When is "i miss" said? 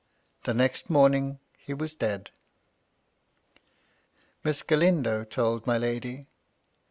3.59-4.63